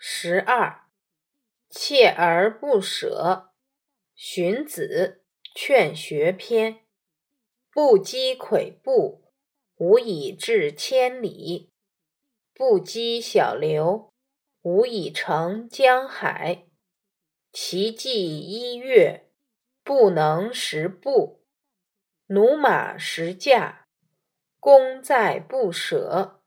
[0.00, 0.84] 十二，
[1.68, 3.50] 锲而不舍。
[4.14, 5.24] 荀子
[5.58, 6.74] 《劝学篇》：
[7.72, 9.32] 不积跬步，
[9.74, 11.72] 无以至千里；
[12.54, 14.12] 不积小流，
[14.62, 16.68] 无以成江海。
[17.52, 19.32] 骐骥一跃，
[19.82, 21.42] 不能十步；
[22.28, 23.88] 驽马十驾，
[24.60, 26.44] 功在不舍。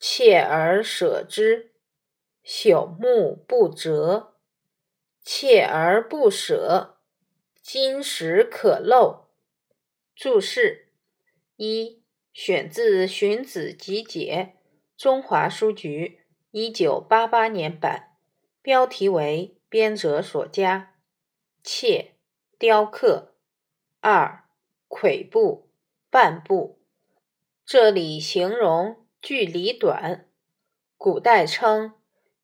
[0.00, 1.71] 锲而舍之。
[2.44, 4.34] 朽木不折，
[5.24, 6.98] 锲而不舍，
[7.62, 9.26] 金石可镂。
[10.16, 10.88] 注释
[11.56, 12.02] 一：
[12.32, 14.54] 选自《荀子集解》，
[15.00, 18.16] 中华书局一九八八年版，
[18.60, 20.96] 标题为编者所加。
[21.62, 22.10] 锲，
[22.58, 23.34] 雕刻。
[24.00, 24.48] 二，
[24.88, 25.70] 跬步，
[26.10, 26.80] 半步。
[27.64, 30.28] 这里形容距离短。
[30.96, 31.94] 古代称。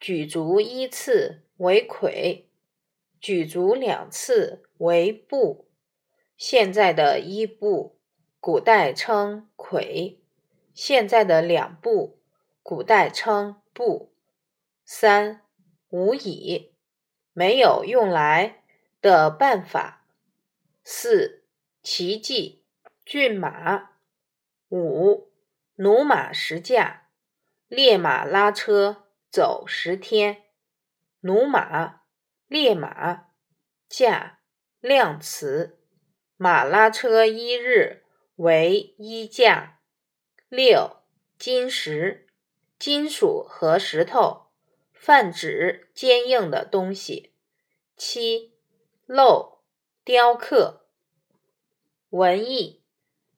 [0.01, 2.45] 举足一次为跬，
[3.21, 5.69] 举足两次为步。
[6.37, 7.99] 现在的一步，
[8.39, 10.19] 古代称跬；
[10.73, 12.21] 现在的两步，
[12.63, 14.15] 古代称步。
[14.85, 15.43] 三
[15.89, 16.73] 无以，
[17.33, 18.63] 没有用来
[19.03, 20.07] 的办法。
[20.85, 21.43] 四
[21.83, 22.63] 奇迹，
[23.05, 23.91] 骏马。
[24.69, 25.33] 五
[25.77, 27.09] 驽马十驾，
[27.67, 29.08] 烈马拉车。
[29.31, 30.45] 走十天，
[31.21, 32.03] 驽马、
[32.47, 33.29] 烈马、
[33.89, 34.41] 驾
[34.81, 35.79] 量词，
[36.37, 38.05] 马拉车一日
[38.37, 39.81] 为一驾。
[40.49, 41.03] 六
[41.39, 42.27] 金石，
[42.79, 44.47] 金属和石头，
[44.95, 47.35] 泛指坚硬的东西。
[47.97, 48.55] 七
[49.07, 49.59] 镂，
[50.05, 50.87] 雕刻。
[52.09, 52.83] 文艺，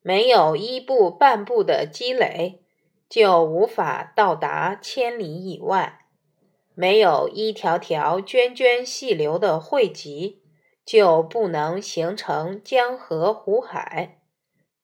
[0.03, 2.65] 没有一步半步的积累。
[3.11, 6.07] 就无法到达千里以外，
[6.75, 10.45] 没有一条条涓涓细流的汇集，
[10.85, 14.21] 就不能形成江河湖海。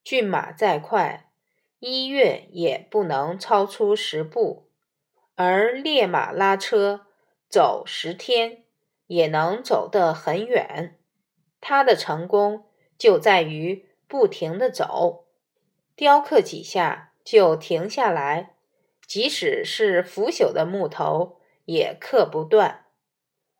[0.02, 1.30] 骏马再快，
[1.78, 4.68] 一跃也不能超出十步，
[5.36, 7.06] 而烈马拉车
[7.48, 8.64] 走十天
[9.06, 10.98] 也能走得很远。
[11.60, 12.64] 它的成功
[12.98, 15.26] 就在于不停地走，
[15.94, 17.12] 雕刻几下。
[17.26, 18.54] 就停下来，
[19.04, 22.86] 即使是腐朽的木头也刻不断，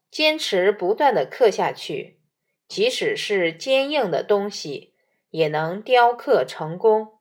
[0.09, 2.21] 坚持不断的刻下去，
[2.69, 4.94] 即使是坚硬的东西
[5.31, 7.19] 也能雕刻成功。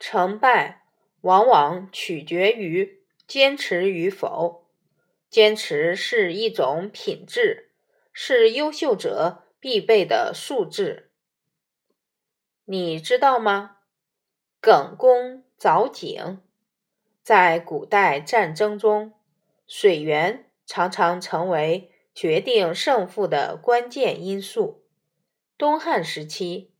[0.00, 0.82] 成败
[1.20, 4.66] 往往取决于坚持与否，
[5.30, 7.70] 坚持是一种品质，
[8.12, 11.12] 是优秀者必备的素质。
[12.64, 13.77] 你知道吗？
[14.70, 16.42] 耿恭凿井，
[17.22, 19.14] 在古代战争中，
[19.66, 24.84] 水源常常成为决定胜负的关键因素。
[25.56, 26.70] 东汉时期，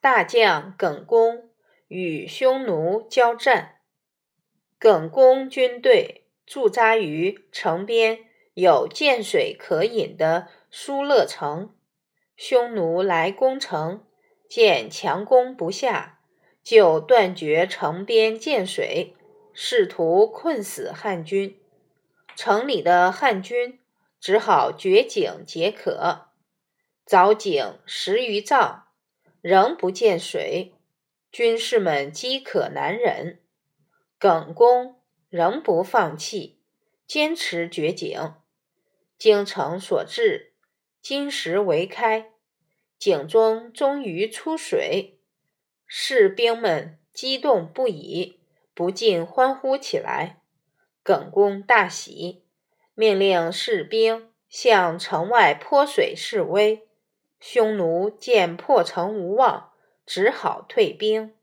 [0.00, 1.50] 大将耿恭
[1.88, 3.80] 与匈奴交战，
[4.78, 8.20] 耿恭军队驻扎于城边
[8.54, 11.74] 有涧水可饮的疏勒城，
[12.38, 14.02] 匈奴来攻城，
[14.48, 16.20] 见强攻不下。
[16.62, 19.14] 就断绝城边涧水，
[19.52, 21.58] 试图困死汉军。
[22.34, 23.78] 城里的汉军
[24.20, 26.28] 只好掘井解渴。
[27.04, 28.84] 凿井十余丈，
[29.40, 30.74] 仍不见水，
[31.30, 33.40] 军士们饥渴难忍。
[34.18, 36.60] 耿恭仍不放弃，
[37.06, 38.34] 坚持掘井。
[39.18, 40.54] 精诚所至，
[41.00, 42.30] 金石为开，
[42.98, 45.18] 井中终于出水。
[45.94, 48.40] 士兵们激动不已，
[48.72, 50.40] 不禁欢呼起来。
[51.02, 52.46] 耿恭大喜，
[52.94, 56.88] 命令士兵向城外泼水示威。
[57.38, 59.72] 匈奴见破城无望，
[60.06, 61.34] 只好退兵。